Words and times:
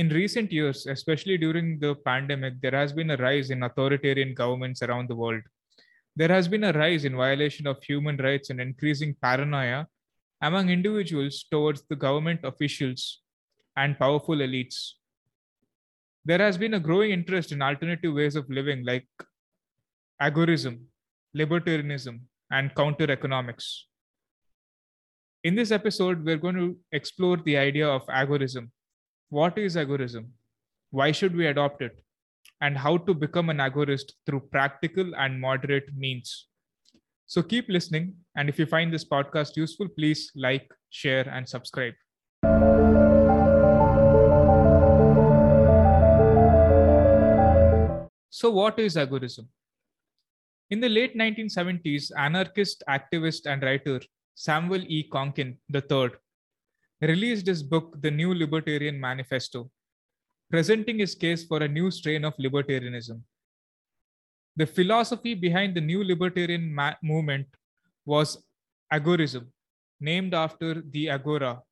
in 0.00 0.08
recent 0.08 0.50
years, 0.50 0.86
especially 0.86 1.36
during 1.36 1.78
the 1.78 1.94
pandemic, 2.10 2.54
there 2.62 2.76
has 2.82 2.90
been 2.98 3.10
a 3.10 3.18
rise 3.18 3.50
in 3.50 3.62
authoritarian 3.62 4.32
governments 4.32 4.80
around 4.82 5.10
the 5.10 5.18
world. 5.22 5.42
There 6.16 6.32
has 6.36 6.48
been 6.48 6.64
a 6.64 6.72
rise 6.72 7.04
in 7.04 7.16
violation 7.24 7.66
of 7.66 7.82
human 7.82 8.16
rights 8.16 8.48
and 8.48 8.60
increasing 8.62 9.14
paranoia 9.22 9.86
among 10.40 10.70
individuals 10.70 11.44
towards 11.50 11.82
the 11.90 12.00
government 12.06 12.40
officials 12.44 13.20
and 13.76 13.98
powerful 13.98 14.36
elites. 14.36 14.78
There 16.24 16.42
has 16.46 16.56
been 16.56 16.74
a 16.74 16.80
growing 16.88 17.10
interest 17.10 17.52
in 17.52 17.60
alternative 17.60 18.14
ways 18.14 18.36
of 18.36 18.48
living 18.48 18.84
like 18.86 19.08
agorism, 20.22 20.76
libertarianism, 21.36 22.20
and 22.50 22.74
counter 22.74 23.10
economics. 23.10 23.86
In 25.44 25.54
this 25.54 25.70
episode, 25.70 26.24
we're 26.24 26.44
going 26.48 26.60
to 26.64 26.76
explore 26.90 27.36
the 27.36 27.58
idea 27.58 27.88
of 27.88 28.06
agorism. 28.06 28.70
What 29.30 29.56
is 29.58 29.76
agorism? 29.76 30.30
Why 30.90 31.12
should 31.12 31.36
we 31.36 31.46
adopt 31.46 31.82
it? 31.82 32.02
And 32.60 32.76
how 32.76 32.96
to 32.96 33.14
become 33.14 33.48
an 33.48 33.58
agorist 33.58 34.14
through 34.26 34.40
practical 34.50 35.14
and 35.14 35.40
moderate 35.40 35.94
means. 35.96 36.48
So 37.26 37.40
keep 37.40 37.68
listening. 37.68 38.14
And 38.34 38.48
if 38.48 38.58
you 38.58 38.66
find 38.66 38.92
this 38.92 39.04
podcast 39.04 39.54
useful, 39.54 39.86
please 39.96 40.32
like, 40.34 40.68
share, 40.90 41.28
and 41.28 41.48
subscribe. 41.48 41.94
So, 48.30 48.50
what 48.50 48.80
is 48.80 48.96
agorism? 48.96 49.46
In 50.70 50.80
the 50.80 50.88
late 50.88 51.16
1970s, 51.16 52.10
anarchist 52.18 52.82
activist 52.88 53.46
and 53.46 53.62
writer 53.62 54.00
Samuel 54.34 54.82
E. 54.88 55.08
Konkin 55.08 55.56
III 55.72 56.10
released 57.00 57.46
his 57.46 57.62
book, 57.62 58.00
The 58.00 58.10
New 58.10 58.34
Libertarian 58.34 59.00
Manifesto, 59.00 59.70
presenting 60.50 60.98
his 60.98 61.14
case 61.14 61.44
for 61.44 61.62
a 61.62 61.68
new 61.68 61.90
strain 61.90 62.24
of 62.24 62.36
libertarianism. 62.36 63.22
The 64.56 64.66
philosophy 64.66 65.34
behind 65.34 65.74
the 65.74 65.80
new 65.80 66.04
libertarian 66.04 66.74
ma- 66.74 66.94
movement 67.02 67.46
was 68.04 68.44
agorism, 68.92 69.46
named 70.00 70.34
after 70.34 70.82
the 70.82 71.10
agora, 71.10 71.62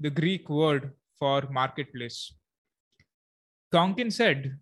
the 0.00 0.10
Greek 0.10 0.48
word 0.48 0.92
for 1.18 1.42
marketplace. 1.50 2.34
Konkin 3.72 4.12
said, 4.12 4.58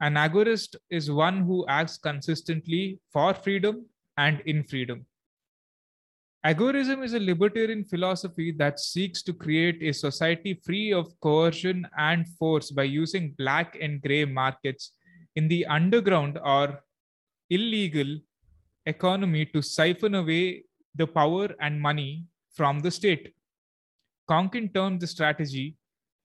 An 0.00 0.14
agorist 0.14 0.76
is 0.90 1.10
one 1.10 1.42
who 1.42 1.66
acts 1.68 1.96
consistently 1.96 3.00
for 3.12 3.32
freedom 3.34 3.86
and 4.16 4.40
in 4.40 4.64
freedom. 4.64 5.06
Agorism 6.46 7.02
is 7.02 7.12
a 7.12 7.18
libertarian 7.18 7.82
philosophy 7.82 8.52
that 8.52 8.78
seeks 8.78 9.20
to 9.20 9.32
create 9.32 9.82
a 9.82 9.92
society 9.92 10.54
free 10.64 10.92
of 10.92 11.08
coercion 11.20 11.84
and 11.98 12.28
force 12.38 12.70
by 12.70 12.84
using 12.84 13.34
black 13.36 13.76
and 13.80 14.00
gray 14.00 14.24
markets 14.24 14.92
in 15.34 15.48
the 15.48 15.66
underground 15.66 16.38
or 16.44 16.84
illegal 17.50 18.18
economy 18.94 19.44
to 19.46 19.60
siphon 19.60 20.14
away 20.14 20.62
the 20.94 21.04
power 21.04 21.48
and 21.60 21.80
money 21.80 22.24
from 22.54 22.78
the 22.78 22.92
state. 22.92 23.34
Konkin 24.30 24.72
termed 24.72 25.00
the 25.00 25.08
strategy 25.08 25.76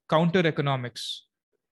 counter 0.07 0.45
economics, 0.45 1.25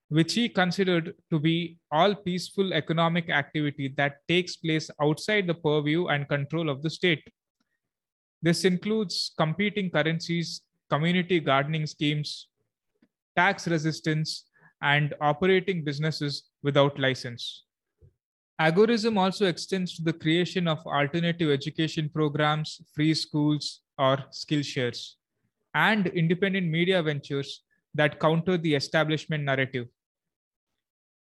which 0.08 0.34
he 0.34 0.48
considered 0.48 1.14
to 1.30 1.38
be 1.38 1.78
all 1.92 2.16
peaceful 2.16 2.72
economic 2.72 3.30
activity 3.30 3.94
that 3.96 4.16
takes 4.26 4.56
place 4.56 4.90
outside 5.00 5.46
the 5.46 5.54
purview 5.54 6.08
and 6.08 6.28
control 6.28 6.68
of 6.68 6.82
the 6.82 6.90
state. 6.90 7.22
This 8.42 8.64
includes 8.64 9.32
competing 9.36 9.90
currencies, 9.90 10.62
community 10.88 11.40
gardening 11.40 11.86
schemes, 11.86 12.48
tax 13.36 13.68
resistance, 13.68 14.46
and 14.82 15.14
operating 15.20 15.84
businesses 15.84 16.44
without 16.62 16.98
license. 16.98 17.64
Agorism 18.60 19.18
also 19.18 19.46
extends 19.46 19.96
to 19.96 20.02
the 20.02 20.12
creation 20.12 20.68
of 20.68 20.86
alternative 20.86 21.50
education 21.50 22.10
programs, 22.12 22.80
free 22.94 23.14
schools, 23.14 23.80
or 23.98 24.18
skill 24.30 24.62
shares, 24.62 25.16
and 25.74 26.06
independent 26.08 26.66
media 26.66 27.02
ventures 27.02 27.62
that 27.94 28.20
counter 28.20 28.56
the 28.56 28.74
establishment 28.74 29.44
narrative. 29.44 29.86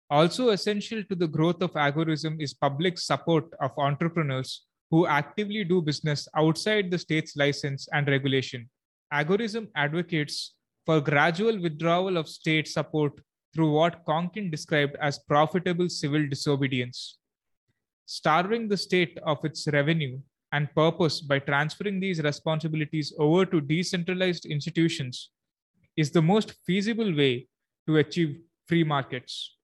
Also, 0.09 0.49
essential 0.49 1.03
to 1.03 1.15
the 1.15 1.27
growth 1.27 1.61
of 1.61 1.71
agorism 1.73 2.41
is 2.41 2.53
public 2.53 2.97
support 2.97 3.45
of 3.61 3.71
entrepreneurs 3.77 4.65
who 4.91 5.05
actively 5.07 5.63
do 5.63 5.81
business 5.81 6.27
outside 6.35 6.89
the 6.89 6.97
state's 6.97 7.35
license 7.35 7.87
and 7.93 8.07
regulation. 8.07 8.69
Agorism 9.13 9.67
advocates 9.75 10.55
for 10.85 10.99
gradual 10.99 11.61
withdrawal 11.61 12.17
of 12.17 12.27
state 12.27 12.67
support 12.67 13.13
through 13.53 13.71
what 13.71 14.05
Konkin 14.05 14.51
described 14.51 14.95
as 15.01 15.19
profitable 15.19 15.89
civil 15.89 16.27
disobedience. 16.27 17.17
Starving 18.05 18.67
the 18.67 18.77
state 18.77 19.19
of 19.23 19.43
its 19.43 19.67
revenue 19.67 20.19
and 20.51 20.73
purpose 20.73 21.21
by 21.21 21.37
transferring 21.39 21.99
these 21.99 22.21
responsibilities 22.21 23.13
over 23.19 23.45
to 23.45 23.61
decentralized 23.61 24.45
institutions 24.45 25.29
is 25.95 26.11
the 26.11 26.21
most 26.21 26.53
feasible 26.65 27.15
way 27.15 27.47
to 27.87 27.97
achieve 27.97 28.39
free 28.67 28.83
markets. 28.83 29.55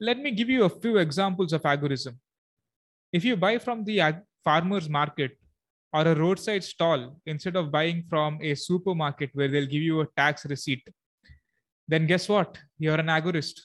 Let 0.00 0.18
me 0.18 0.30
give 0.30 0.48
you 0.48 0.64
a 0.64 0.68
few 0.68 0.98
examples 0.98 1.52
of 1.52 1.62
agorism. 1.62 2.16
If 3.16 3.24
you 3.24 3.34
buy 3.34 3.56
from 3.58 3.82
the 3.84 4.00
ag- 4.00 4.24
farmer's 4.44 4.88
market 4.90 5.38
or 5.90 6.02
a 6.02 6.14
roadside 6.14 6.62
stall 6.62 7.18
instead 7.24 7.56
of 7.56 7.72
buying 7.76 8.04
from 8.10 8.38
a 8.42 8.54
supermarket 8.54 9.30
where 9.32 9.48
they'll 9.48 9.72
give 9.74 9.86
you 9.90 10.02
a 10.02 10.08
tax 10.18 10.44
receipt, 10.44 10.86
then 11.88 12.06
guess 12.06 12.28
what? 12.28 12.58
You're 12.78 13.00
an 13.00 13.06
agorist. 13.06 13.60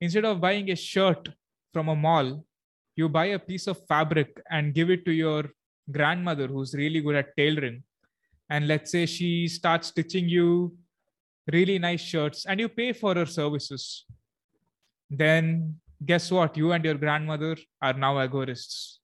Instead 0.00 0.24
of 0.24 0.40
buying 0.40 0.70
a 0.70 0.76
shirt 0.76 1.28
from 1.72 1.88
a 1.88 1.96
mall, 1.96 2.46
you 2.94 3.08
buy 3.08 3.26
a 3.26 3.40
piece 3.40 3.66
of 3.66 3.84
fabric 3.88 4.40
and 4.50 4.72
give 4.72 4.88
it 4.88 5.04
to 5.06 5.12
your 5.12 5.50
grandmother 5.90 6.46
who's 6.46 6.74
really 6.74 7.00
good 7.00 7.16
at 7.16 7.36
tailoring. 7.36 7.82
And 8.50 8.68
let's 8.68 8.92
say 8.92 9.06
she 9.06 9.48
starts 9.48 9.88
stitching 9.88 10.28
you 10.28 10.76
really 11.52 11.80
nice 11.80 12.02
shirts 12.02 12.46
and 12.46 12.60
you 12.60 12.68
pay 12.68 12.92
for 12.92 13.16
her 13.16 13.26
services. 13.26 14.04
Then 15.10 15.80
guess 16.04 16.30
what? 16.30 16.56
You 16.56 16.72
and 16.72 16.84
your 16.84 16.94
grandmother 16.94 17.56
are 17.82 17.92
now 17.92 18.14
agorists. 18.14 18.98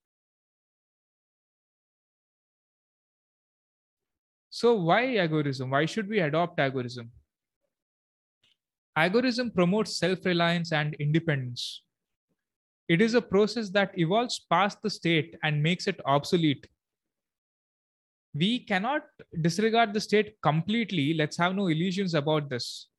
So, 4.50 4.74
why 4.74 5.04
agorism? 5.16 5.70
Why 5.70 5.86
should 5.86 6.08
we 6.08 6.20
adopt 6.20 6.58
agorism? 6.58 7.08
Agorism 8.98 9.54
promotes 9.54 9.96
self 9.96 10.24
reliance 10.24 10.72
and 10.72 10.94
independence. 10.94 11.82
It 12.88 13.00
is 13.00 13.14
a 13.14 13.22
process 13.22 13.70
that 13.70 13.96
evolves 13.96 14.40
past 14.50 14.82
the 14.82 14.90
state 14.90 15.36
and 15.44 15.62
makes 15.62 15.86
it 15.86 16.00
obsolete. 16.04 16.66
We 18.34 18.58
cannot 18.60 19.02
disregard 19.40 19.94
the 19.94 20.00
state 20.00 20.34
completely. 20.42 21.14
Let's 21.14 21.36
have 21.38 21.54
no 21.54 21.68
illusions 21.68 22.14
about 22.14 22.50
this. 22.50 22.89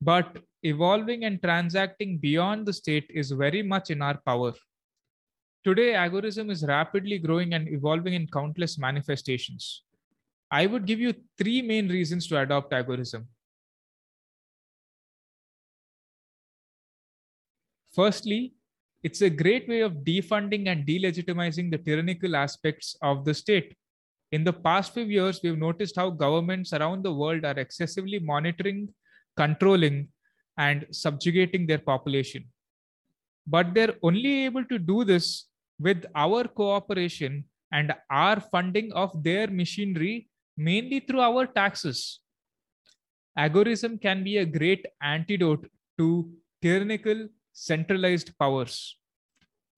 But 0.00 0.38
evolving 0.62 1.24
and 1.24 1.42
transacting 1.42 2.18
beyond 2.18 2.66
the 2.66 2.72
state 2.72 3.10
is 3.10 3.30
very 3.30 3.62
much 3.62 3.90
in 3.90 4.02
our 4.02 4.18
power. 4.24 4.52
Today, 5.64 5.92
agorism 5.92 6.50
is 6.50 6.64
rapidly 6.64 7.18
growing 7.18 7.52
and 7.54 7.68
evolving 7.68 8.14
in 8.14 8.26
countless 8.28 8.78
manifestations. 8.78 9.82
I 10.50 10.66
would 10.66 10.86
give 10.86 11.00
you 11.00 11.14
three 11.36 11.62
main 11.62 11.88
reasons 11.88 12.26
to 12.28 12.40
adopt 12.40 12.72
agorism. 12.72 13.26
Firstly, 17.92 18.54
it's 19.02 19.22
a 19.22 19.30
great 19.30 19.68
way 19.68 19.80
of 19.80 20.04
defunding 20.04 20.68
and 20.68 20.86
delegitimizing 20.86 21.70
the 21.70 21.78
tyrannical 21.78 22.36
aspects 22.36 22.96
of 23.02 23.24
the 23.24 23.34
state. 23.34 23.76
In 24.30 24.44
the 24.44 24.52
past 24.52 24.94
few 24.94 25.04
years, 25.04 25.40
we've 25.42 25.58
noticed 25.58 25.96
how 25.96 26.10
governments 26.10 26.72
around 26.72 27.02
the 27.02 27.12
world 27.12 27.44
are 27.44 27.58
excessively 27.58 28.18
monitoring, 28.18 28.88
controlling, 29.42 29.96
and 30.66 30.86
subjugating 30.90 31.66
their 31.66 31.82
population. 31.90 32.44
But 33.46 33.74
they're 33.74 33.94
only 34.02 34.32
able 34.44 34.64
to 34.72 34.78
do 34.78 35.04
this 35.04 35.46
with 35.78 36.04
our 36.14 36.44
cooperation 36.60 37.44
and 37.72 37.94
our 38.10 38.40
funding 38.40 38.92
of 38.92 39.22
their 39.22 39.46
machinery, 39.46 40.28
mainly 40.56 41.00
through 41.00 41.20
our 41.20 41.46
taxes. 41.46 42.20
Agorism 43.38 44.00
can 44.02 44.24
be 44.24 44.38
a 44.38 44.44
great 44.44 44.84
antidote 45.00 45.66
to 45.98 46.28
tyrannical 46.60 47.28
centralized 47.52 48.36
powers. 48.38 48.96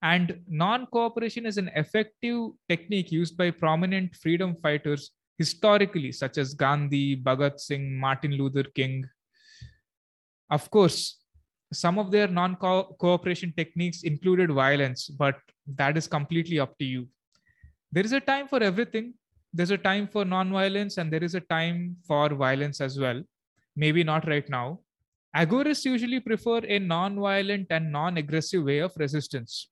And 0.01 0.39
non 0.47 0.87
cooperation 0.87 1.45
is 1.45 1.57
an 1.57 1.69
effective 1.75 2.39
technique 2.67 3.11
used 3.11 3.37
by 3.37 3.51
prominent 3.51 4.15
freedom 4.15 4.55
fighters 4.55 5.11
historically, 5.37 6.11
such 6.11 6.39
as 6.39 6.55
Gandhi, 6.55 7.15
Bhagat 7.15 7.59
Singh, 7.59 7.99
Martin 7.99 8.31
Luther 8.31 8.63
King. 8.63 9.05
Of 10.51 10.69
course, 10.69 11.17
some 11.73 11.97
of 11.97 12.11
their 12.11 12.27
non 12.27 12.55
cooperation 12.57 13.53
techniques 13.55 14.03
included 14.03 14.51
violence, 14.51 15.07
but 15.07 15.35
that 15.75 15.97
is 15.97 16.07
completely 16.07 16.59
up 16.59 16.77
to 16.77 16.85
you. 16.85 17.07
There 17.91 18.05
is 18.05 18.11
a 18.11 18.19
time 18.19 18.47
for 18.47 18.61
everything. 18.61 19.13
There's 19.53 19.71
a 19.71 19.77
time 19.77 20.07
for 20.07 20.25
non 20.25 20.51
violence, 20.51 20.97
and 20.97 21.11
there 21.11 21.23
is 21.23 21.35
a 21.35 21.41
time 21.41 21.95
for 22.05 22.29
violence 22.29 22.81
as 22.81 22.99
well. 22.99 23.21
Maybe 23.75 24.03
not 24.03 24.27
right 24.27 24.47
now, 24.49 24.79
Agorists 25.35 25.85
usually 25.85 26.19
prefer 26.19 26.59
a 26.67 26.77
non-violent 26.77 27.67
and 27.69 27.89
non-aggressive 27.89 28.63
way 28.63 28.79
of 28.79 28.91
resistance. 28.97 29.69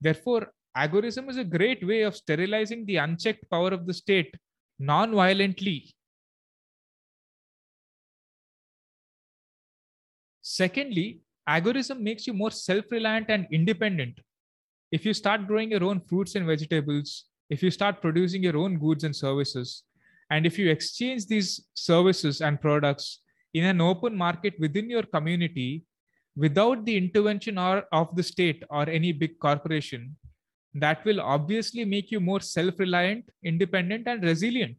Therefore, 0.00 0.52
agorism 0.76 1.30
is 1.30 1.36
a 1.36 1.44
great 1.44 1.86
way 1.86 2.02
of 2.02 2.16
sterilizing 2.16 2.84
the 2.86 2.96
unchecked 2.96 3.48
power 3.50 3.68
of 3.68 3.86
the 3.86 3.94
state 3.94 4.34
non-violently. 4.80 5.94
Secondly, 10.50 11.20
agorism 11.48 12.00
makes 12.00 12.26
you 12.26 12.32
more 12.32 12.50
self-reliant 12.50 13.26
and 13.28 13.46
independent. 13.52 14.18
If 14.90 15.06
you 15.06 15.14
start 15.14 15.46
growing 15.46 15.70
your 15.70 15.84
own 15.84 16.00
fruits 16.00 16.34
and 16.34 16.44
vegetables, 16.44 17.26
if 17.48 17.62
you 17.62 17.70
start 17.70 18.02
producing 18.02 18.42
your 18.42 18.56
own 18.56 18.76
goods 18.76 19.04
and 19.04 19.14
services, 19.14 19.84
and 20.28 20.44
if 20.44 20.58
you 20.58 20.68
exchange 20.68 21.26
these 21.26 21.68
services 21.74 22.40
and 22.40 22.60
products 22.60 23.20
in 23.54 23.62
an 23.64 23.80
open 23.80 24.16
market 24.16 24.54
within 24.58 24.90
your 24.90 25.04
community 25.04 25.84
without 26.36 26.84
the 26.84 26.96
intervention 26.96 27.56
or, 27.56 27.84
of 27.92 28.16
the 28.16 28.22
state 28.24 28.64
or 28.70 28.88
any 28.88 29.12
big 29.12 29.38
corporation, 29.38 30.16
that 30.74 31.04
will 31.04 31.20
obviously 31.20 31.84
make 31.84 32.10
you 32.10 32.18
more 32.18 32.40
self 32.40 32.76
reliant, 32.80 33.24
independent, 33.44 34.08
and 34.08 34.24
resilient. 34.24 34.78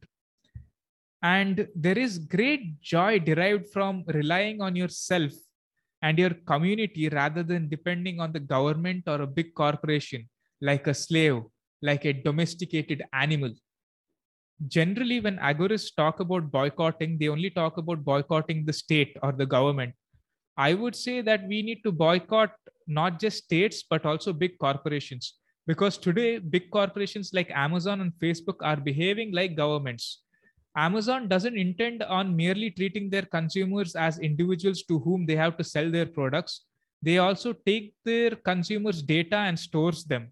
And 1.24 1.66
there 1.76 1.98
is 1.98 2.18
great 2.18 2.82
joy 2.82 3.20
derived 3.20 3.70
from 3.72 4.04
relying 4.08 4.60
on 4.62 4.76
yourself 4.76 5.32
and 6.02 6.18
your 6.18 6.32
community 6.52 7.10
rather 7.10 7.44
than 7.44 7.70
depending 7.70 8.20
on 8.20 8.32
the 8.32 8.40
government 8.40 9.04
or 9.08 9.22
a 9.22 9.28
big 9.28 9.54
corporation 9.54 10.28
like 10.62 10.88
a 10.88 10.94
slave, 10.94 11.42
like 11.82 12.06
a 12.06 12.14
domesticated 12.14 13.04
animal. 13.14 13.52
Generally, 14.68 15.22
when 15.22 15.38
agorists 15.38 15.96
talk 15.96 16.20
about 16.20 16.52
boycotting, 16.52 17.18
they 17.18 17.30
only 17.30 17.50
talk 17.50 17.78
about 17.78 18.04
boycotting 18.04 18.66
the 18.66 18.74
state 18.74 19.18
or 19.24 19.32
the 19.32 19.46
government. 19.46 19.94
I 20.56 20.76
would 20.76 20.96
say 20.96 21.22
that 21.22 21.48
we 21.48 21.64
need 21.64 21.82
to 21.84 21.92
boycott 21.92 22.52
not 22.88 23.20
just 23.20 23.46
states, 23.46 23.84
but 23.90 24.06
also 24.06 24.34
big 24.34 24.58
corporations. 24.60 25.36
Because 25.66 25.98
today, 25.98 26.38
big 26.38 26.70
corporations 26.70 27.32
like 27.34 27.50
Amazon 27.52 28.02
and 28.02 28.12
Facebook 28.22 28.58
are 28.62 28.76
behaving 28.76 29.32
like 29.32 29.56
governments 29.56 30.22
Amazon 30.76 31.28
doesn't 31.28 31.58
intend 31.58 32.02
on 32.04 32.36
merely 32.36 32.72
treating 32.72 33.10
their 33.10 33.24
consumers 33.24 33.96
as 33.96 34.20
individuals 34.20 34.84
to 34.84 35.00
whom 35.00 35.26
they 35.26 35.36
have 35.36 35.58
to 35.58 35.64
sell 35.64 35.92
their 35.92 36.06
products. 36.06 36.66
They 37.02 37.18
also 37.18 37.54
take 37.54 37.94
their 38.06 38.32
consumers' 38.32 39.02
data 39.02 39.36
and 39.36 39.60
stores 39.60 40.06
them. 40.06 40.32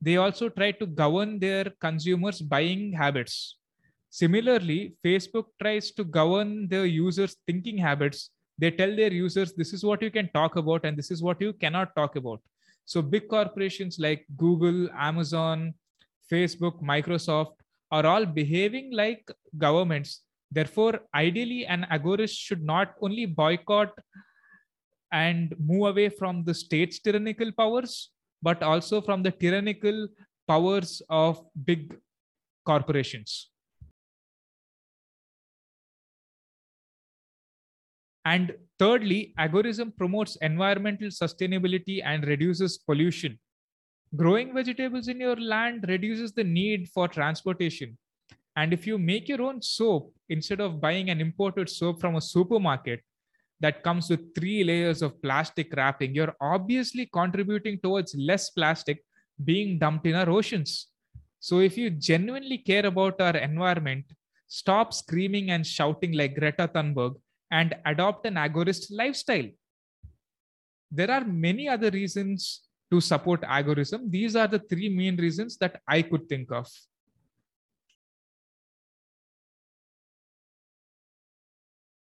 They 0.00 0.16
also 0.16 0.48
try 0.48 0.72
to 0.72 0.86
govern 0.86 1.38
their 1.38 1.66
consumers' 1.80 2.40
buying 2.40 2.92
habits. 2.92 3.58
Similarly, 4.08 4.96
Facebook 5.04 5.46
tries 5.60 5.92
to 5.92 6.04
govern 6.04 6.66
their 6.68 6.86
users' 6.86 7.36
thinking 7.46 7.78
habits. 7.78 8.30
They 8.58 8.72
tell 8.72 8.94
their 8.96 9.12
users 9.12 9.52
this 9.52 9.72
is 9.72 9.84
what 9.84 10.02
you 10.02 10.10
can 10.10 10.28
talk 10.34 10.56
about 10.56 10.84
and 10.84 10.96
this 10.96 11.12
is 11.12 11.22
what 11.22 11.40
you 11.40 11.52
cannot 11.52 11.94
talk 11.94 12.16
about. 12.16 12.40
So, 12.86 13.02
big 13.02 13.28
corporations 13.28 14.00
like 14.00 14.26
Google, 14.36 14.88
Amazon, 14.98 15.74
Facebook, 16.30 16.82
Microsoft 16.82 17.59
are 17.90 18.06
all 18.06 18.24
behaving 18.24 18.92
like 18.92 19.30
governments. 19.58 20.22
Therefore, 20.50 21.00
ideally, 21.14 21.66
an 21.66 21.86
agorist 21.90 22.36
should 22.36 22.62
not 22.62 22.94
only 23.00 23.26
boycott 23.26 23.92
and 25.12 25.54
move 25.58 25.88
away 25.88 26.08
from 26.08 26.44
the 26.44 26.54
state's 26.54 27.00
tyrannical 27.00 27.50
powers, 27.52 28.10
but 28.42 28.62
also 28.62 29.00
from 29.00 29.22
the 29.22 29.30
tyrannical 29.30 30.08
powers 30.46 31.02
of 31.08 31.44
big 31.64 31.96
corporations. 32.66 33.50
And 38.24 38.54
thirdly, 38.78 39.34
agorism 39.38 39.96
promotes 39.96 40.36
environmental 40.36 41.08
sustainability 41.08 42.02
and 42.04 42.26
reduces 42.26 42.78
pollution 42.78 43.38
growing 44.14 44.54
vegetables 44.54 45.08
in 45.08 45.20
your 45.20 45.36
land 45.36 45.84
reduces 45.88 46.32
the 46.32 46.44
need 46.44 46.88
for 46.88 47.08
transportation. 47.08 47.96
And 48.56 48.72
if 48.72 48.86
you 48.86 48.98
make 48.98 49.28
your 49.28 49.42
own 49.42 49.62
soap 49.62 50.12
instead 50.28 50.60
of 50.60 50.80
buying 50.80 51.10
an 51.10 51.20
imported 51.20 51.70
soap 51.70 52.00
from 52.00 52.16
a 52.16 52.20
supermarket 52.20 53.00
that 53.60 53.82
comes 53.82 54.10
with 54.10 54.34
three 54.34 54.64
layers 54.64 55.02
of 55.02 55.20
plastic 55.22 55.72
wrapping 55.76 56.14
you're 56.14 56.34
obviously 56.40 57.06
contributing 57.06 57.78
towards 57.82 58.14
less 58.14 58.50
plastic 58.50 59.04
being 59.44 59.78
dumped 59.78 60.06
in 60.06 60.14
our 60.14 60.28
oceans. 60.28 60.88
So 61.38 61.60
if 61.60 61.78
you 61.78 61.90
genuinely 61.90 62.58
care 62.58 62.86
about 62.86 63.20
our 63.20 63.36
environment 63.36 64.06
stop 64.50 64.92
screaming 64.92 65.52
and 65.52 65.64
shouting 65.64 66.12
like 66.12 66.34
greta 66.34 66.66
thunberg 66.74 67.14
and 67.52 67.74
adopt 67.86 68.26
an 68.26 68.34
agorist 68.34 68.86
lifestyle. 68.90 69.48
There 70.90 71.10
are 71.10 71.24
many 71.24 71.68
other 71.68 71.90
reasons 71.90 72.62
to 72.90 73.00
support 73.00 73.42
agorism. 73.42 74.10
These 74.10 74.36
are 74.36 74.48
the 74.48 74.58
three 74.58 74.88
main 74.88 75.16
reasons 75.16 75.56
that 75.58 75.80
I 75.86 76.02
could 76.02 76.28
think 76.28 76.50
of. 76.50 76.68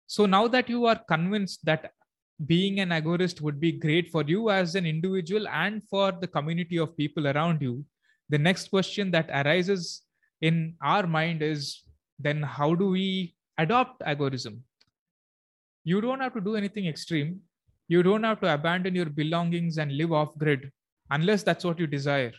So 0.06 0.26
now 0.26 0.48
that 0.48 0.68
you 0.68 0.86
are 0.86 0.98
convinced 1.08 1.64
that 1.64 1.92
being 2.46 2.80
an 2.80 2.88
agorist 2.88 3.40
would 3.40 3.60
be 3.60 3.72
great 3.72 4.10
for 4.10 4.22
you 4.22 4.50
as 4.50 4.74
an 4.74 4.86
individual 4.86 5.46
and 5.48 5.82
for 5.88 6.10
the 6.12 6.26
community 6.26 6.78
of 6.78 6.96
people 6.96 7.28
around 7.28 7.62
you, 7.62 7.84
the 8.28 8.38
next 8.38 8.70
question 8.70 9.10
that 9.10 9.28
arises 9.30 10.02
in 10.40 10.74
our 10.82 11.06
mind 11.06 11.42
is 11.42 11.82
then 12.18 12.42
how 12.42 12.74
do 12.74 12.88
we 12.88 13.34
adopt 13.58 14.00
agorism? 14.02 14.60
You 15.84 16.00
don't 16.00 16.20
have 16.20 16.34
to 16.34 16.40
do 16.40 16.56
anything 16.56 16.86
extreme 16.86 17.40
you 17.92 18.04
don't 18.04 18.22
have 18.22 18.40
to 18.40 18.48
abandon 18.54 18.94
your 18.94 19.10
belongings 19.20 19.76
and 19.76 19.96
live 20.00 20.12
off 20.12 20.38
grid 20.38 20.70
unless 21.10 21.42
that's 21.42 21.64
what 21.64 21.80
you 21.80 21.88
desire. 21.88 22.32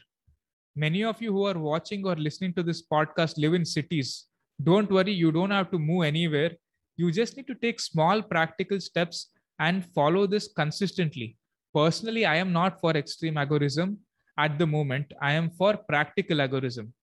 Many 0.78 1.04
of 1.04 1.22
you 1.22 1.34
who 1.34 1.44
are 1.46 1.60
watching 1.60 2.06
or 2.08 2.16
listening 2.16 2.54
to 2.54 2.64
this 2.64 2.82
podcast 2.82 3.38
live 3.38 3.54
in 3.54 3.66
cities. 3.66 4.28
Don't 4.64 4.90
worry, 4.90 5.12
you 5.12 5.30
don't 5.30 5.52
have 5.52 5.70
to 5.72 5.78
move 5.78 6.06
anywhere. 6.06 6.52
You 6.96 7.12
just 7.12 7.36
need 7.36 7.48
to 7.48 7.56
take 7.56 7.82
small 7.82 8.22
practical 8.22 8.80
steps 8.80 9.32
and 9.60 9.86
follow 9.94 10.26
this 10.26 10.48
consistently. 10.56 11.36
Personally, 11.76 12.26
I 12.26 12.38
am 12.38 12.54
not 12.54 12.80
for 12.80 12.92
extreme 12.92 13.36
agorism 13.36 13.98
at 14.38 14.58
the 14.58 14.68
moment. 14.68 15.12
I 15.22 15.34
am 15.34 15.50
for 15.50 15.76
practical 15.76 16.38
agorism. 16.38 16.94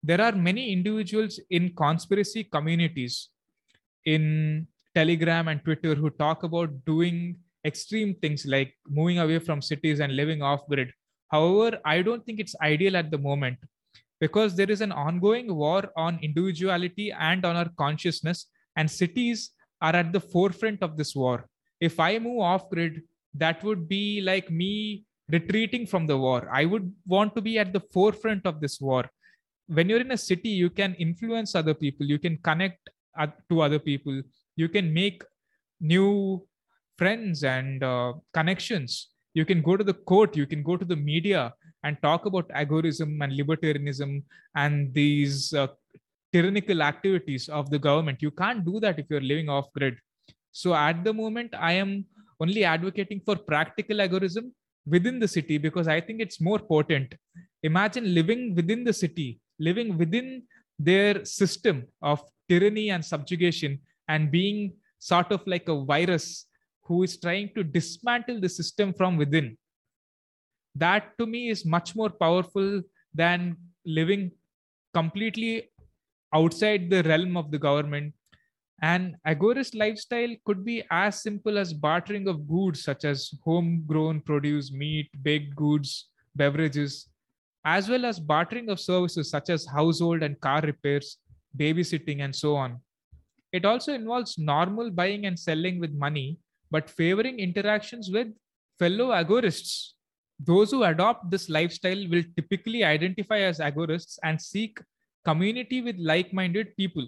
There 0.00 0.20
are 0.20 0.32
many 0.32 0.72
individuals 0.72 1.40
in 1.50 1.74
conspiracy 1.74 2.44
communities 2.44 3.30
in 4.04 4.68
Telegram 4.94 5.48
and 5.48 5.64
Twitter 5.64 5.96
who 5.96 6.10
talk 6.10 6.44
about 6.44 6.84
doing 6.84 7.36
extreme 7.64 8.14
things 8.14 8.44
like 8.46 8.74
moving 8.88 9.18
away 9.18 9.38
from 9.38 9.62
cities 9.62 10.00
and 10.00 10.14
living 10.14 10.42
off 10.42 10.66
grid. 10.68 10.92
However, 11.30 11.78
I 11.84 12.02
don't 12.02 12.24
think 12.24 12.40
it's 12.40 12.54
ideal 12.60 12.96
at 12.96 13.10
the 13.10 13.18
moment 13.18 13.58
because 14.20 14.54
there 14.54 14.70
is 14.70 14.80
an 14.80 14.92
ongoing 14.92 15.54
war 15.54 15.90
on 15.96 16.18
individuality 16.22 17.12
and 17.12 17.44
on 17.44 17.56
our 17.56 17.68
consciousness, 17.76 18.46
and 18.76 18.90
cities 18.90 19.50
are 19.80 19.96
at 19.96 20.12
the 20.12 20.20
forefront 20.20 20.82
of 20.82 20.96
this 20.96 21.14
war. 21.14 21.46
If 21.80 21.98
I 21.98 22.18
move 22.18 22.40
off 22.40 22.70
grid, 22.70 23.02
that 23.34 23.62
would 23.64 23.88
be 23.88 24.20
like 24.20 24.50
me 24.50 25.04
retreating 25.28 25.86
from 25.86 26.06
the 26.06 26.16
war. 26.16 26.48
I 26.52 26.64
would 26.64 26.92
want 27.06 27.34
to 27.34 27.42
be 27.42 27.58
at 27.58 27.72
the 27.72 27.80
forefront 27.92 28.46
of 28.46 28.60
this 28.60 28.80
war. 28.80 29.04
When 29.66 29.88
you're 29.88 30.00
in 30.00 30.12
a 30.12 30.18
city, 30.18 30.50
you 30.50 30.70
can 30.70 30.94
influence 30.94 31.54
other 31.54 31.74
people, 31.74 32.06
you 32.06 32.18
can 32.18 32.36
connect 32.38 32.90
to 33.50 33.60
other 33.62 33.78
people, 33.78 34.22
you 34.56 34.68
can 34.68 34.92
make 34.92 35.22
new 35.80 36.46
friends 36.98 37.44
and 37.44 37.82
uh, 37.82 38.12
connections. 38.32 39.08
You 39.34 39.44
can 39.44 39.62
go 39.62 39.76
to 39.76 39.84
the 39.84 39.94
court, 39.94 40.36
you 40.36 40.46
can 40.46 40.62
go 40.62 40.76
to 40.76 40.84
the 40.84 40.96
media 40.96 41.52
and 41.82 42.00
talk 42.02 42.26
about 42.26 42.48
agorism 42.48 43.22
and 43.22 43.32
libertarianism 43.32 44.22
and 44.54 44.94
these 44.94 45.52
uh, 45.52 45.66
tyrannical 46.32 46.82
activities 46.82 47.48
of 47.48 47.70
the 47.70 47.78
government. 47.78 48.22
You 48.22 48.30
can't 48.30 48.64
do 48.64 48.80
that 48.80 48.98
if 48.98 49.06
you're 49.10 49.20
living 49.20 49.48
off 49.48 49.72
grid. 49.72 49.96
So 50.52 50.74
at 50.74 51.04
the 51.04 51.12
moment, 51.12 51.54
I 51.58 51.72
am 51.72 52.04
only 52.40 52.64
advocating 52.64 53.20
for 53.24 53.36
practical 53.36 53.98
agorism 53.98 54.52
within 54.86 55.18
the 55.18 55.28
city 55.28 55.58
because 55.58 55.88
I 55.88 56.00
think 56.00 56.20
it's 56.20 56.40
more 56.40 56.58
potent. 56.58 57.14
Imagine 57.62 58.14
living 58.14 58.54
within 58.54 58.84
the 58.84 58.92
city, 58.92 59.40
living 59.58 59.96
within 59.96 60.42
their 60.78 61.24
system 61.24 61.86
of 62.02 62.22
tyranny 62.48 62.90
and 62.90 63.04
subjugation 63.04 63.80
and 64.08 64.30
being 64.30 64.72
sort 64.98 65.32
of 65.32 65.46
like 65.46 65.68
a 65.68 65.84
virus 65.84 66.46
who 66.86 67.02
is 67.02 67.18
trying 67.18 67.50
to 67.54 67.64
dismantle 67.64 68.40
the 68.40 68.48
system 68.48 68.92
from 68.92 69.16
within. 69.16 69.56
That 70.74 71.16
to 71.18 71.26
me 71.26 71.48
is 71.48 71.64
much 71.64 71.94
more 71.96 72.10
powerful 72.10 72.82
than 73.14 73.56
living 73.86 74.32
completely 74.92 75.70
outside 76.34 76.90
the 76.90 77.02
realm 77.04 77.36
of 77.36 77.50
the 77.50 77.58
government. 77.58 78.12
An 78.82 79.16
agorist 79.26 79.78
lifestyle 79.78 80.34
could 80.44 80.64
be 80.64 80.82
as 80.90 81.22
simple 81.22 81.58
as 81.58 81.72
bartering 81.72 82.28
of 82.28 82.46
goods 82.48 82.82
such 82.82 83.04
as 83.04 83.32
homegrown 83.44 84.20
produce, 84.20 84.72
meat, 84.72 85.08
baked 85.22 85.54
goods, 85.54 86.08
beverages, 86.34 87.08
as 87.64 87.88
well 87.88 88.04
as 88.04 88.18
bartering 88.18 88.68
of 88.68 88.80
services 88.80 89.30
such 89.30 89.48
as 89.48 89.64
household 89.64 90.22
and 90.22 90.38
car 90.40 90.60
repairs, 90.60 91.18
babysitting, 91.56 92.22
and 92.22 92.34
so 92.34 92.56
on. 92.56 92.80
It 93.52 93.64
also 93.64 93.94
involves 93.94 94.36
normal 94.36 94.90
buying 94.90 95.26
and 95.26 95.38
selling 95.38 95.78
with 95.78 95.94
money 95.94 96.38
but 96.74 96.90
favoring 96.90 97.38
interactions 97.38 98.10
with 98.10 98.28
fellow 98.80 99.08
agorists. 99.22 99.72
Those 100.50 100.72
who 100.72 100.82
adopt 100.82 101.30
this 101.30 101.48
lifestyle 101.48 102.08
will 102.12 102.24
typically 102.36 102.82
identify 102.82 103.38
as 103.50 103.60
agorists 103.60 104.18
and 104.24 104.40
seek 104.42 104.80
community 105.24 105.80
with 105.80 105.96
like 105.98 106.32
minded 106.32 106.76
people. 106.76 107.06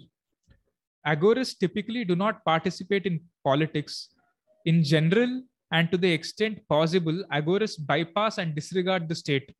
Agorists 1.05 1.59
typically 1.59 2.05
do 2.05 2.15
not 2.15 2.43
participate 2.45 3.05
in 3.05 3.19
politics. 3.43 4.09
In 4.65 4.83
general, 4.83 5.41
and 5.71 5.91
to 5.91 5.97
the 5.97 6.11
extent 6.11 6.61
possible, 6.69 7.17
agorists 7.33 7.85
bypass 7.85 8.37
and 8.37 8.55
disregard 8.55 9.09
the 9.09 9.15
state. 9.15 9.53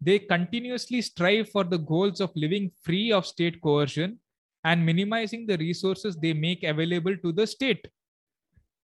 They 0.00 0.18
continuously 0.18 1.00
strive 1.00 1.48
for 1.50 1.62
the 1.62 1.78
goals 1.78 2.20
of 2.20 2.32
living 2.34 2.72
free 2.82 3.12
of 3.12 3.24
state 3.26 3.60
coercion 3.60 4.18
and 4.64 4.84
minimizing 4.84 5.46
the 5.46 5.58
resources 5.58 6.16
they 6.16 6.32
make 6.32 6.64
available 6.64 7.16
to 7.18 7.32
the 7.32 7.46
state. 7.46 7.86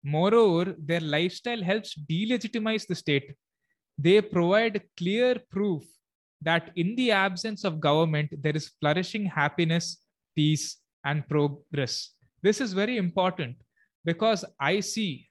Moreover, 0.03 0.75
their 0.77 1.00
lifestyle 1.00 1.63
helps 1.63 1.98
delegitimize 2.10 2.86
the 2.86 2.95
state. 2.95 3.33
They 3.98 4.22
provide 4.22 4.83
clear 4.98 5.38
proof 5.50 5.83
that 6.41 6.72
in 6.75 6.95
the 6.95 7.12
absence 7.12 7.63
of 7.63 7.79
government, 7.79 8.29
there 8.41 8.55
is 8.55 8.72
flourishing 8.79 9.25
happiness, 9.25 10.03
peace, 10.36 10.77
and 11.05 11.27
progress. 11.27 12.12
This 12.41 12.60
is 12.60 12.74
very 12.74 12.98
important 12.98 13.55
because 14.03 14.43
I 14.60 14.81
see 14.81 15.27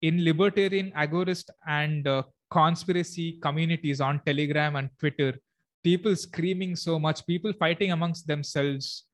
in 0.00 0.24
libertarian, 0.24 0.92
agorist, 0.92 1.50
and 1.66 2.06
uh, 2.06 2.22
conspiracy 2.50 3.38
communities 3.42 4.00
on 4.00 4.20
Telegram 4.24 4.76
and 4.76 4.88
Twitter, 4.98 5.38
people 5.84 6.16
screaming 6.16 6.76
so 6.76 6.98
much, 6.98 7.26
people 7.26 7.52
fighting 7.52 7.92
amongst 7.92 8.26
themselves, 8.26 9.04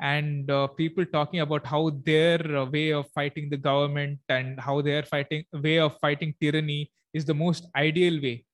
and 0.00 0.50
uh, 0.50 0.66
people 0.66 1.04
talking 1.04 1.40
about 1.40 1.66
how 1.66 1.90
their 2.04 2.40
uh, 2.56 2.64
way 2.64 2.90
of 2.90 3.06
fighting 3.14 3.50
the 3.50 3.56
government 3.56 4.18
and 4.28 4.58
how 4.58 4.80
their 4.80 5.02
fighting 5.02 5.44
way 5.52 5.78
of 5.78 5.98
fighting 5.98 6.34
tyranny 6.40 6.90
is 7.12 7.24
the 7.24 7.34
most 7.34 7.66
ideal 7.76 8.20
way. 8.22 8.44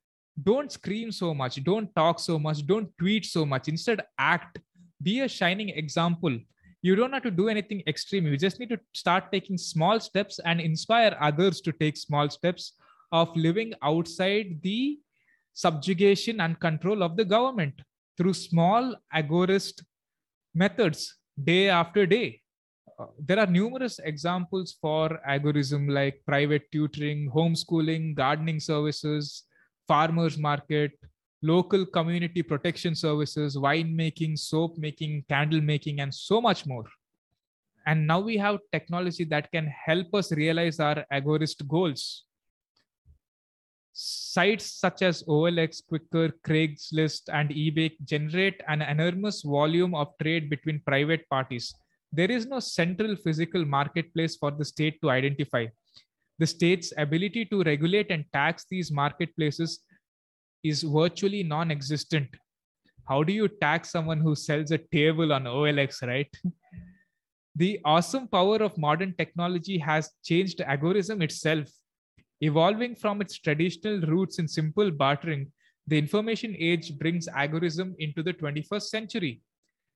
Don't 0.43 0.71
scream 0.71 1.13
so 1.13 1.33
much, 1.33 1.63
don't 1.65 1.95
talk 1.95 2.19
so 2.19 2.39
much, 2.39 2.67
don't 2.67 2.91
tweet 2.99 3.25
so 3.25 3.47
much. 3.47 3.69
Instead, 3.69 4.03
act. 4.19 4.59
Be 5.03 5.21
a 5.21 5.29
shining 5.29 5.69
example 5.69 6.37
you 6.87 6.95
don't 6.95 7.13
have 7.13 7.23
to 7.23 7.31
do 7.31 7.49
anything 7.49 7.83
extreme 7.93 8.27
you 8.27 8.37
just 8.37 8.61
need 8.61 8.69
to 8.69 8.79
start 8.93 9.33
taking 9.33 9.59
small 9.59 9.99
steps 9.99 10.39
and 10.45 10.61
inspire 10.61 11.17
others 11.21 11.61
to 11.61 11.73
take 11.73 11.97
small 11.97 12.29
steps 12.31 12.73
of 13.13 13.35
living 13.37 13.73
outside 13.83 14.59
the 14.63 14.99
subjugation 15.53 16.41
and 16.41 16.61
control 16.61 17.03
of 17.03 17.17
the 17.17 17.25
government 17.25 17.75
through 18.17 18.35
small 18.35 18.95
agorist 19.15 19.83
methods 20.55 21.17
day 21.45 21.69
after 21.69 22.07
day 22.07 22.41
uh, 22.99 23.07
there 23.19 23.39
are 23.39 23.47
numerous 23.47 23.99
examples 23.99 24.77
for 24.81 25.21
agorism 25.29 25.91
like 25.91 26.23
private 26.27 26.63
tutoring 26.73 27.31
homeschooling 27.31 28.15
gardening 28.15 28.61
services 28.61 29.45
farmers 29.87 30.39
market 30.39 30.93
local 31.43 31.87
community 31.87 32.43
protection 32.43 32.95
services, 32.95 33.59
wine 33.59 33.95
making, 33.95 34.37
soap 34.37 34.79
making, 34.79 35.25
candle 35.29 35.61
making, 35.61 36.01
and 36.01 36.15
so 36.15 36.41
much 36.41 36.67
more. 36.67 36.85
And 37.87 38.07
now 38.07 38.21
we 38.21 38.37
have 38.39 38.59
technology 38.73 39.25
that 39.25 39.51
can 39.53 39.67
help 39.67 40.15
us 40.15 40.33
realize 40.33 40.81
our 40.81 41.05
agorist 41.13 41.67
goals. 41.69 42.25
Sites 43.99 44.79
such 44.79 45.01
as 45.01 45.23
OLX, 45.23 45.81
Quikr, 45.91 46.31
Craigslist, 46.47 47.31
and 47.33 47.49
eBay 47.49 47.93
generate 48.05 48.61
an 48.69 48.83
enormous 48.83 49.41
volume 49.41 49.95
of 49.95 50.09
trade 50.21 50.51
between 50.51 50.83
private 50.87 51.27
parties. 51.31 51.75
There 52.13 52.31
is 52.31 52.45
no 52.45 52.61
central 52.61 53.17
physical 53.17 53.65
marketplace 53.65 54.37
for 54.37 54.51
the 54.51 54.67
state 54.67 55.01
to 55.01 55.09
identify. 55.09 55.69
The 56.39 56.47
state's 56.47 56.93
ability 56.99 57.47
to 57.47 57.63
regulate 57.63 58.11
and 58.11 58.27
tax 58.35 58.67
these 58.71 58.93
marketplaces 58.93 59.81
is 60.63 60.83
virtually 60.83 61.43
non 61.43 61.71
existent. 61.71 62.29
How 63.09 63.23
do 63.23 63.33
you 63.33 63.49
tax 63.49 63.93
someone 63.93 64.21
who 64.21 64.35
sells 64.35 64.73
a 64.73 64.79
table 64.93 65.33
on 65.33 65.45
OLX, 65.45 66.07
right? 66.07 66.29
the 67.57 67.81
awesome 67.87 68.29
power 68.29 68.57
of 68.57 68.77
modern 68.77 69.15
technology 69.17 69.79
has 69.79 70.11
changed 70.23 70.59
agorism 70.59 71.23
itself. 71.23 71.67
Evolving 72.41 72.95
from 72.95 73.21
its 73.21 73.39
traditional 73.39 74.01
roots 74.03 74.39
in 74.39 74.47
simple 74.47 74.91
bartering, 74.91 75.51
the 75.87 75.97
information 75.97 76.55
age 76.59 76.99
brings 76.99 77.29
agorism 77.29 77.95
into 77.99 78.23
the 78.23 78.33
21st 78.33 78.83
century. 78.83 79.41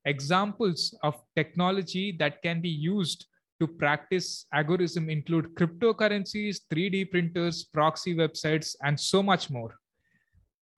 Examples 0.05 0.97
of 1.03 1.21
technology 1.37 2.17
that 2.19 2.41
can 2.43 2.61
be 2.61 2.69
used 2.69 3.27
to 3.61 3.67
practice 3.67 4.47
agorism 4.55 5.11
include 5.11 5.55
cryptocurrencies, 5.55 6.61
3D 6.73 7.11
printers, 7.11 7.65
proxy 7.65 8.15
websites, 8.15 8.75
and 8.83 8.99
so 8.99 9.23
much 9.23 9.51
more 9.51 9.75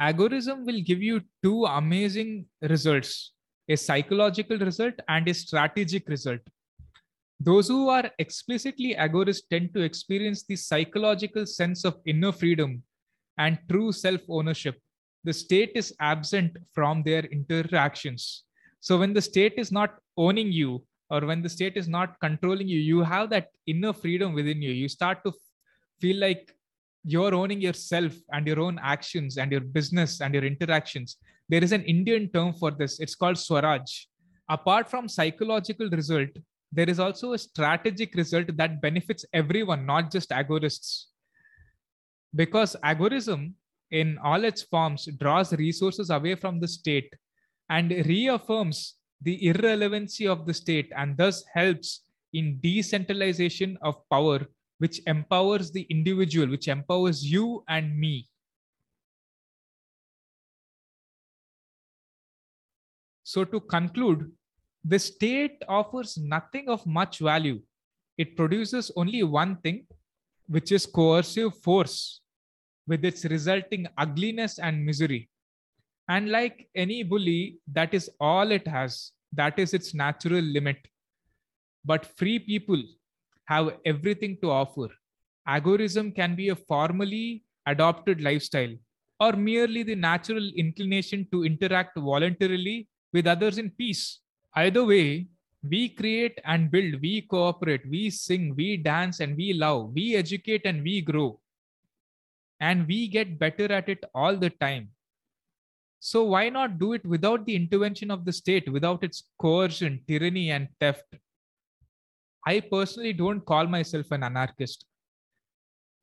agorism 0.02 0.64
will 0.66 0.80
give 0.80 1.02
you 1.08 1.20
two 1.42 1.64
amazing 1.64 2.44
results 2.62 3.32
a 3.68 3.76
psychological 3.76 4.58
result 4.58 4.94
and 5.08 5.28
a 5.28 5.34
strategic 5.34 6.08
result. 6.08 6.40
Those 7.44 7.68
who 7.68 7.88
are 7.88 8.08
explicitly 8.18 8.94
agorist 8.94 9.42
tend 9.50 9.74
to 9.74 9.80
experience 9.80 10.44
the 10.44 10.54
psychological 10.54 11.44
sense 11.44 11.84
of 11.84 11.98
inner 12.06 12.30
freedom 12.30 12.82
and 13.38 13.58
true 13.68 13.90
self 13.90 14.20
ownership. 14.28 14.78
The 15.24 15.32
state 15.32 15.72
is 15.74 15.94
absent 15.98 16.56
from 16.72 17.02
their 17.02 17.24
interactions. 17.38 18.44
So, 18.80 18.98
when 18.98 19.12
the 19.12 19.22
state 19.22 19.54
is 19.56 19.72
not 19.72 19.96
owning 20.16 20.52
you 20.52 20.84
or 21.10 21.20
when 21.20 21.42
the 21.42 21.48
state 21.48 21.76
is 21.76 21.88
not 21.88 22.20
controlling 22.20 22.68
you, 22.68 22.78
you 22.78 23.02
have 23.02 23.30
that 23.30 23.48
inner 23.66 23.92
freedom 23.92 24.34
within 24.34 24.62
you. 24.62 24.70
You 24.70 24.88
start 24.88 25.24
to 25.24 25.32
feel 26.00 26.18
like 26.18 26.54
you're 27.04 27.34
owning 27.34 27.60
yourself 27.60 28.12
and 28.32 28.46
your 28.46 28.60
own 28.60 28.78
actions 28.82 29.36
and 29.36 29.50
your 29.50 29.60
business 29.60 30.20
and 30.20 30.34
your 30.34 30.44
interactions 30.44 31.16
there 31.48 31.64
is 31.66 31.72
an 31.72 31.82
indian 31.82 32.28
term 32.34 32.52
for 32.52 32.70
this 32.70 33.00
it's 33.00 33.16
called 33.22 33.36
swaraj 33.36 34.06
apart 34.48 34.88
from 34.88 35.08
psychological 35.08 35.88
result 35.90 36.30
there 36.72 36.88
is 36.88 36.98
also 36.98 37.34
a 37.34 37.38
strategic 37.38 38.14
result 38.14 38.56
that 38.56 38.80
benefits 38.80 39.24
everyone 39.32 39.84
not 39.84 40.10
just 40.10 40.30
agorists 40.30 41.04
because 42.34 42.74
agorism 42.82 43.52
in 43.90 44.18
all 44.24 44.42
its 44.44 44.62
forms 44.62 45.06
draws 45.20 45.52
resources 45.52 46.08
away 46.08 46.34
from 46.34 46.58
the 46.60 46.68
state 46.68 47.12
and 47.68 47.90
reaffirms 47.90 48.94
the 49.20 49.46
irrelevancy 49.46 50.26
of 50.26 50.46
the 50.46 50.54
state 50.54 50.90
and 50.96 51.16
thus 51.16 51.44
helps 51.52 52.00
in 52.32 52.58
decentralization 52.60 53.76
of 53.82 53.96
power 54.08 54.46
which 54.78 55.00
empowers 55.06 55.70
the 55.70 55.82
individual, 55.90 56.48
which 56.48 56.66
empowers 56.66 57.24
you 57.24 57.62
and 57.68 57.96
me. 57.96 58.28
So, 63.22 63.44
to 63.44 63.60
conclude, 63.60 64.32
the 64.84 64.98
state 64.98 65.62
offers 65.68 66.18
nothing 66.18 66.68
of 66.68 66.84
much 66.86 67.18
value. 67.20 67.60
It 68.18 68.36
produces 68.36 68.90
only 68.96 69.22
one 69.22 69.56
thing, 69.56 69.86
which 70.48 70.72
is 70.72 70.86
coercive 70.86 71.56
force, 71.58 72.20
with 72.86 73.04
its 73.04 73.24
resulting 73.24 73.86
ugliness 73.96 74.58
and 74.58 74.84
misery. 74.84 75.28
And 76.08 76.30
like 76.30 76.68
any 76.74 77.02
bully, 77.04 77.58
that 77.72 77.94
is 77.94 78.10
all 78.20 78.50
it 78.50 78.66
has. 78.66 79.12
That 79.32 79.58
is 79.58 79.72
its 79.72 79.94
natural 79.94 80.42
limit. 80.42 80.76
But 81.84 82.06
free 82.18 82.38
people 82.38 82.82
have 83.46 83.76
everything 83.84 84.36
to 84.42 84.50
offer. 84.50 84.88
Agorism 85.48 86.14
can 86.14 86.34
be 86.34 86.48
a 86.50 86.56
formally 86.56 87.44
adopted 87.66 88.20
lifestyle 88.20 88.74
or 89.20 89.32
merely 89.32 89.82
the 89.84 89.94
natural 89.94 90.50
inclination 90.56 91.26
to 91.30 91.44
interact 91.44 91.96
voluntarily 91.96 92.88
with 93.12 93.26
others 93.26 93.58
in 93.58 93.70
peace. 93.70 94.21
Either 94.54 94.84
way, 94.84 95.28
we 95.62 95.88
create 95.88 96.40
and 96.44 96.70
build, 96.70 97.00
we 97.00 97.22
cooperate, 97.22 97.88
we 97.88 98.10
sing, 98.10 98.54
we 98.56 98.76
dance, 98.76 99.20
and 99.20 99.36
we 99.36 99.52
love, 99.52 99.92
we 99.92 100.16
educate 100.16 100.66
and 100.66 100.82
we 100.82 101.00
grow. 101.00 101.38
And 102.60 102.86
we 102.86 103.08
get 103.08 103.38
better 103.38 103.72
at 103.72 103.88
it 103.88 104.04
all 104.14 104.36
the 104.36 104.50
time. 104.50 104.90
So, 106.00 106.24
why 106.24 106.48
not 106.48 106.78
do 106.78 106.94
it 106.94 107.04
without 107.06 107.46
the 107.46 107.54
intervention 107.54 108.10
of 108.10 108.24
the 108.24 108.32
state, 108.32 108.70
without 108.70 109.04
its 109.04 109.24
coercion, 109.38 110.00
tyranny, 110.06 110.50
and 110.50 110.68
theft? 110.80 111.04
I 112.44 112.58
personally 112.60 113.12
don't 113.12 113.44
call 113.44 113.66
myself 113.66 114.10
an 114.10 114.24
anarchist 114.24 114.84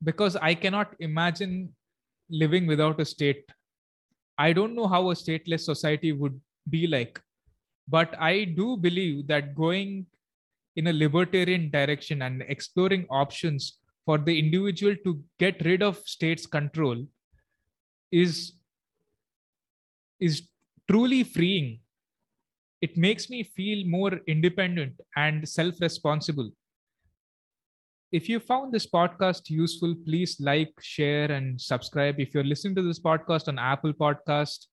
because 0.02 0.36
I 0.36 0.54
cannot 0.54 0.94
imagine 1.00 1.74
living 2.30 2.66
without 2.66 3.00
a 3.00 3.04
state. 3.04 3.44
I 4.38 4.54
don't 4.54 4.74
know 4.74 4.86
how 4.86 5.10
a 5.10 5.14
stateless 5.14 5.60
society 5.60 6.12
would 6.12 6.40
be 6.68 6.86
like, 6.86 7.20
but 7.90 8.14
I 8.20 8.44
do 8.44 8.76
believe 8.76 9.26
that 9.26 9.54
going 9.54 10.06
in 10.76 10.86
a 10.86 10.92
libertarian 10.92 11.70
direction 11.70 12.22
and 12.22 12.42
exploring 12.42 13.06
options 13.10 13.78
for 14.04 14.18
the 14.18 14.38
individual 14.38 14.94
to 15.04 15.20
get 15.38 15.64
rid 15.64 15.82
of 15.82 15.98
state's 16.06 16.46
control 16.46 17.04
is 18.12 18.54
is 20.20 20.42
truly 20.90 21.22
freeing 21.24 21.80
it 22.80 22.96
makes 22.96 23.28
me 23.28 23.42
feel 23.42 23.86
more 23.86 24.20
independent 24.26 24.94
and 25.16 25.48
self 25.48 25.80
responsible 25.80 26.50
if 28.12 28.28
you 28.28 28.40
found 28.40 28.72
this 28.72 28.86
podcast 28.86 29.50
useful, 29.50 29.94
please 30.04 30.36
like, 30.40 30.72
share, 30.80 31.30
and 31.30 31.60
subscribe. 31.60 32.18
If 32.18 32.34
you're 32.34 32.42
listening 32.42 32.74
to 32.74 32.82
this 32.82 32.98
podcast 32.98 33.46
on 33.46 33.56
Apple 33.56 33.92
Podcast, 33.92 34.66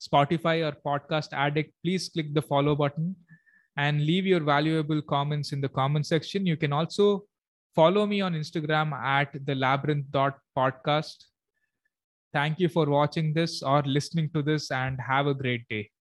Spotify, 0.00 0.66
or 0.66 0.76
Podcast 0.84 1.32
Addict, 1.32 1.72
please 1.82 2.08
click 2.08 2.34
the 2.34 2.42
follow 2.42 2.74
button 2.74 3.16
and 3.76 4.04
leave 4.04 4.26
your 4.26 4.40
valuable 4.40 5.02
comments 5.02 5.52
in 5.52 5.60
the 5.60 5.68
comment 5.68 6.06
section. 6.06 6.46
You 6.46 6.56
can 6.56 6.72
also 6.72 7.24
follow 7.74 8.06
me 8.06 8.20
on 8.20 8.34
Instagram 8.34 8.92
at 8.92 9.34
the 9.46 9.54
labyrinth.podcast. 9.54 11.24
Thank 12.32 12.60
you 12.60 12.68
for 12.68 12.86
watching 12.86 13.32
this 13.32 13.62
or 13.62 13.82
listening 13.82 14.30
to 14.34 14.42
this 14.42 14.70
and 14.70 15.00
have 15.00 15.26
a 15.26 15.34
great 15.34 15.68
day. 15.68 15.90